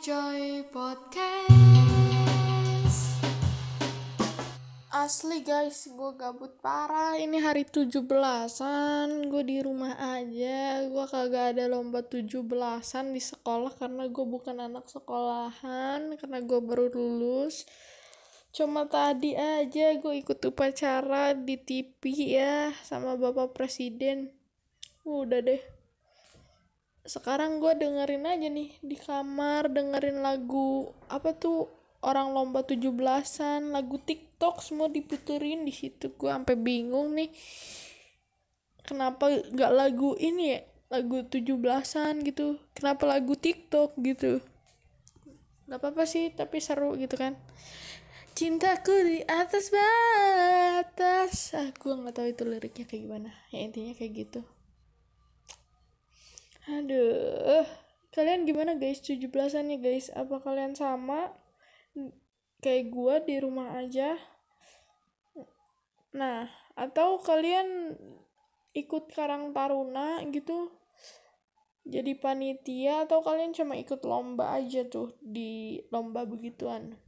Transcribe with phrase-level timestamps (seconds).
[0.00, 1.52] Joy Podcast.
[4.88, 7.20] Asli guys, gue gabut parah.
[7.20, 10.80] Ini hari 17-an, gue di rumah aja.
[10.88, 16.88] Gue kagak ada lomba 17-an di sekolah karena gue bukan anak sekolahan, karena gue baru
[16.88, 17.68] lulus.
[18.56, 24.32] Cuma tadi aja gue ikut upacara di TV ya sama Bapak Presiden.
[25.04, 25.81] Udah deh.
[27.02, 31.66] Sekarang gue dengerin aja nih di kamar dengerin lagu apa tuh
[32.02, 36.14] orang lomba 17-an, lagu TikTok semua diputerin di situ.
[36.14, 37.30] Gue sampai bingung nih.
[38.82, 40.60] Kenapa gak lagu ini ya?
[40.90, 42.58] Lagu 17-an gitu.
[42.74, 44.42] Kenapa lagu TikTok gitu?
[45.70, 47.38] Gak apa-apa sih, tapi seru gitu kan.
[48.34, 51.54] Cintaku di atas batas.
[51.54, 53.30] Ah, gue nggak tahu itu liriknya kayak gimana.
[53.54, 54.40] Ya intinya kayak gitu.
[56.62, 57.66] Aduh,
[58.12, 60.12] kalian gimana guys 17-an ya guys?
[60.12, 61.32] Apa kalian sama
[62.60, 64.20] kayak gua di rumah aja?
[66.12, 66.44] Nah,
[66.76, 67.96] atau kalian
[68.76, 70.76] ikut Karang Taruna gitu?
[71.82, 77.00] Jadi panitia atau kalian cuma ikut lomba aja tuh di lomba begituan?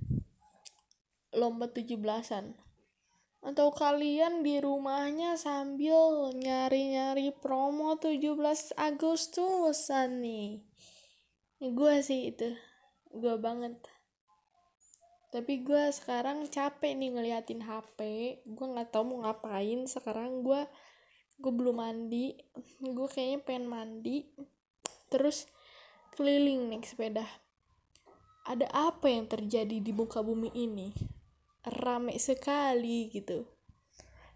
[1.30, 2.58] Lomba 17-an.
[3.44, 10.64] Atau kalian di rumahnya sambil nyari-nyari promo 17 Agustusan nih.
[11.64, 12.52] Ini gue sih itu.
[13.08, 13.80] Gue banget.
[15.32, 17.98] Tapi gue sekarang capek nih ngeliatin HP.
[18.44, 19.88] Gue nggak tahu mau ngapain.
[19.88, 20.68] Sekarang gue
[21.40, 22.36] gue belum mandi.
[22.84, 24.28] Gue kayaknya pengen mandi.
[25.08, 25.48] Terus
[26.12, 27.24] keliling naik sepeda.
[28.44, 30.92] Ada apa yang terjadi di muka bumi ini?
[31.64, 33.48] rame sekali gitu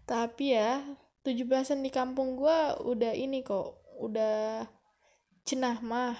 [0.09, 0.81] tapi ya
[1.21, 4.65] 17-an di kampung gua udah ini kok udah
[5.45, 6.17] cenah mah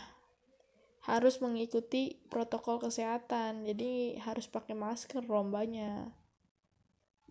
[1.10, 3.66] harus mengikuti protokol kesehatan.
[3.66, 6.14] Jadi harus pakai masker lombanya.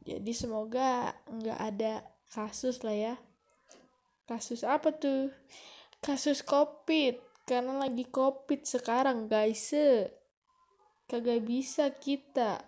[0.02, 2.02] Jadi semoga nggak ada
[2.34, 3.14] kasus lah ya.
[4.26, 5.30] Kasus apa tuh?
[6.02, 7.22] Kasus covid.
[7.46, 9.70] Karena lagi covid sekarang guys.
[11.08, 12.66] Kagak bisa kita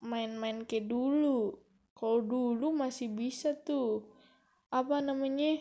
[0.00, 1.58] main-main kayak dulu.
[1.98, 4.06] Kalau dulu masih bisa tuh.
[4.70, 5.58] Apa namanya?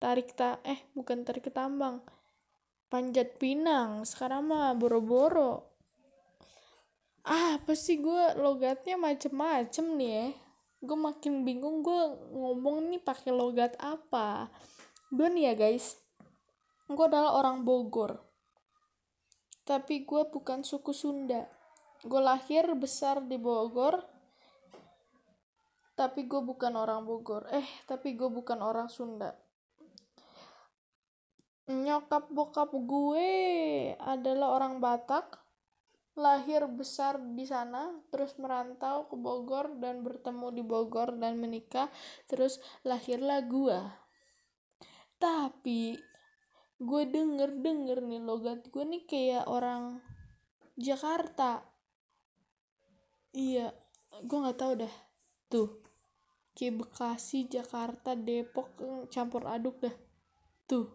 [0.00, 1.98] Tarik ta eh bukan tarik ke tambang
[2.88, 5.68] panjat pinang sekarang mah boro-boro.
[7.28, 10.26] Ah apa sih gue logatnya macem-macem nih ya.
[10.80, 14.48] Gue makin bingung gue ngomong nih pakai logat apa.
[15.12, 16.00] Gue nih ya guys.
[16.88, 18.24] Gue adalah orang Bogor.
[19.68, 21.44] Tapi gue bukan suku Sunda.
[22.00, 24.00] Gue lahir besar di Bogor
[25.98, 27.44] tapi gue bukan orang Bogor.
[27.52, 29.47] Eh tapi gue bukan orang Sunda
[31.68, 33.30] nyokap bokap gue
[34.00, 35.44] adalah orang Batak
[36.18, 41.86] lahir besar di sana terus merantau ke Bogor dan bertemu di Bogor dan menikah
[42.26, 43.78] terus lahirlah gue
[45.18, 45.98] tapi
[46.78, 49.98] gue denger denger nih logat gue nih kayak orang
[50.78, 51.66] Jakarta.
[53.34, 53.74] Iya
[54.22, 54.94] gue nggak tahu dah.
[55.50, 55.82] Tuh
[56.54, 58.78] kayak Bekasi Jakarta Depok
[59.10, 59.94] campur aduk dah.
[60.70, 60.86] Tuh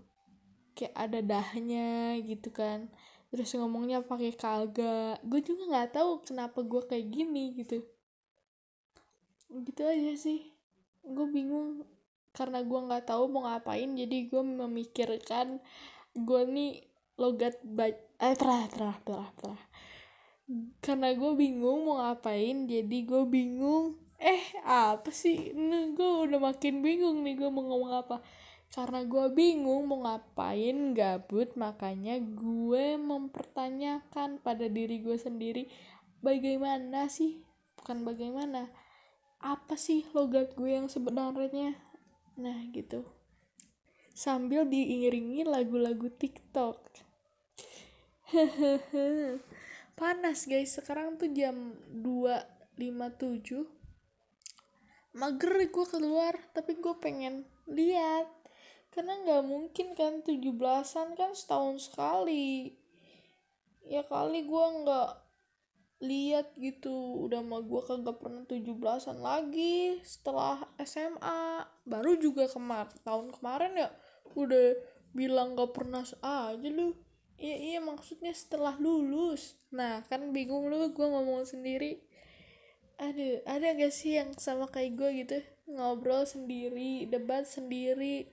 [0.73, 2.89] kayak ada dahnya gitu kan.
[3.33, 7.81] Terus ngomongnya pakai kagak gue juga nggak tahu kenapa gue kayak gini gitu.
[9.49, 10.53] Gitu aja sih.
[11.01, 11.85] Gue bingung.
[12.33, 15.61] Karena gue nggak tahu mau ngapain jadi gue memikirkan
[16.13, 16.81] gue nih
[17.17, 19.63] logat baik eh terah terah terah terah.
[20.81, 25.53] Karena gue bingung mau ngapain jadi gue bingung eh apa sih?
[25.97, 28.17] Gue udah makin bingung nih gue mau ngomong apa
[28.73, 35.69] karena gue bingung mau ngapain gabut makanya gue mempertanyakan pada diri gue sendiri
[36.25, 37.45] bagaimana sih?
[37.77, 38.73] Bukan bagaimana
[39.37, 41.77] apa sih logat gue yang sebenarnya?
[42.41, 43.05] Nah gitu.
[44.17, 46.81] Sambil diiringi lagu-lagu TikTok.
[50.01, 50.73] Panas guys.
[50.73, 53.69] Sekarang tuh jam 2.57
[55.13, 58.42] mager gue keluar tapi gue pengen lihat
[58.93, 62.77] karena nggak mungkin kan 17-an kan setahun sekali.
[63.89, 65.09] Ya kali gue nggak
[66.03, 67.25] lihat gitu.
[67.25, 73.89] Udah mah gue kagak pernah 17-an lagi setelah SMA baru juga kemar tahun kemarin ya
[74.37, 74.77] udah
[75.13, 76.93] bilang gak pernah aja lu.
[77.37, 79.57] Iya iya maksudnya setelah lulus.
[79.73, 82.01] Nah kan bingung lu gue ngomong sendiri.
[83.01, 85.37] Aduh ada gak sih yang sama kayak gue gitu?
[85.69, 88.27] Ngobrol sendiri debat sendiri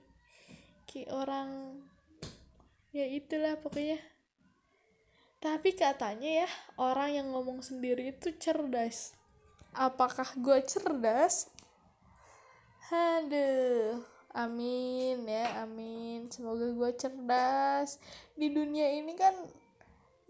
[0.89, 1.49] kayak orang
[2.91, 3.99] ya itulah pokoknya.
[5.41, 9.17] Tapi katanya ya orang yang ngomong sendiri itu cerdas.
[9.73, 11.49] Apakah gue cerdas?
[12.93, 14.03] Aduh
[14.37, 16.29] amin ya amin.
[16.29, 17.97] Semoga gue cerdas.
[18.37, 19.33] Di dunia ini kan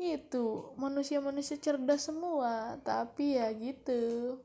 [0.02, 2.80] itu manusia-manusia cerdas semua.
[2.80, 4.40] Tapi ya gitu.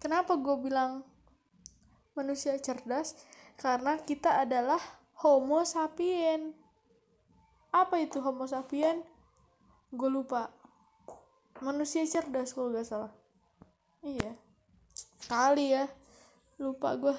[0.00, 1.04] Kenapa gue bilang
[2.16, 3.14] manusia cerdas?
[3.60, 6.52] Karena kita adalah homo sapien.
[7.70, 9.06] Apa itu homo sapien?
[9.94, 10.50] Gue lupa.
[11.62, 13.14] Manusia cerdas kalau gak salah.
[14.02, 14.34] Iya.
[15.30, 15.86] Kali ya.
[16.58, 17.14] Lupa gue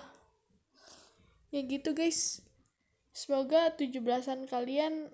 [1.53, 2.41] ya gitu guys.
[3.13, 5.13] Semoga 17-an kalian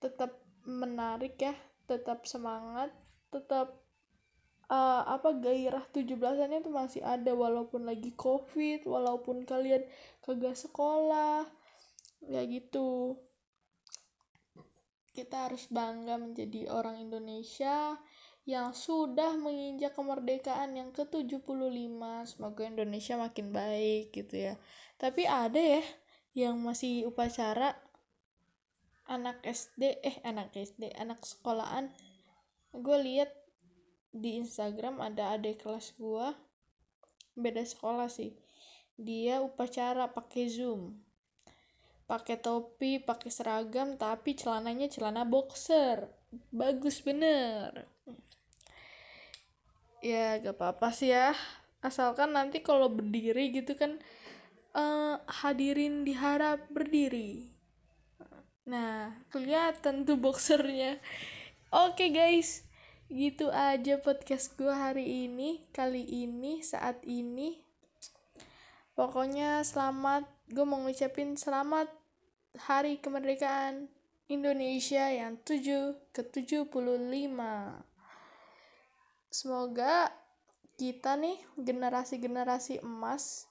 [0.00, 1.52] tetap menarik ya.
[1.84, 2.88] Tetap semangat.
[3.28, 3.76] Tetap
[4.72, 7.36] uh, apa gairah 17-an itu masih ada.
[7.36, 9.84] Walaupun lagi covid walaupun kalian
[10.24, 11.44] kagak sekolah
[12.28, 13.18] ya gitu
[15.14, 18.02] kita harus bangga menjadi orang Indonesia
[18.44, 22.02] yang sudah menginjak kemerdekaan yang ke-75.
[22.28, 24.54] Semoga Indonesia makin baik gitu ya.
[24.98, 25.82] Tapi ada ya
[26.34, 27.78] yang masih upacara
[29.06, 31.94] anak SD eh anak SD, anak sekolahan.
[32.74, 33.30] Gue lihat
[34.10, 36.26] di Instagram ada adik kelas gue
[37.38, 38.34] beda sekolah sih.
[38.98, 41.00] Dia upacara pakai Zoom
[42.04, 46.12] pakai topi pakai seragam tapi celananya celana boxer.
[46.52, 47.88] Bagus bener.
[50.04, 51.32] Ya gak apa-apa sih ya.
[51.80, 54.00] Asalkan nanti kalau berdiri gitu kan
[54.76, 57.48] uh, hadirin diharap berdiri.
[58.68, 61.00] Nah kelihatan tuh boxernya.
[61.72, 62.68] Oke guys.
[63.08, 65.64] Gitu aja podcast gue hari ini.
[65.72, 67.63] Kali ini saat ini
[68.94, 71.90] pokoknya selamat gue mau ngucapin selamat
[72.70, 73.90] hari kemerdekaan
[74.30, 76.70] Indonesia yang 7 ke 75
[79.34, 80.14] semoga
[80.74, 83.46] kita nih generasi-generasi emas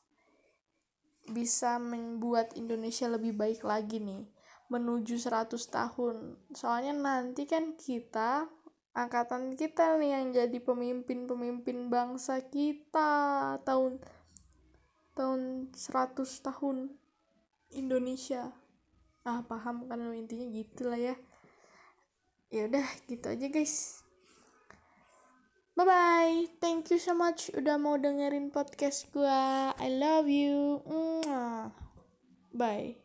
[1.32, 4.28] bisa membuat Indonesia lebih baik lagi nih
[4.68, 6.36] menuju 100 tahun.
[6.52, 8.52] Soalnya nanti kan kita
[8.94, 14.04] angkatan kita nih yang jadi pemimpin-pemimpin bangsa kita tahun
[15.14, 16.78] tahun 100 tahun
[17.74, 18.54] Indonesia.
[19.24, 21.16] Ah paham kan intinya gitu lah ya.
[22.54, 24.06] Ya udah gitu aja guys.
[25.74, 29.74] Bye bye thank you so much udah mau dengerin podcast gua.
[29.82, 30.86] I love you.
[32.54, 33.03] Bye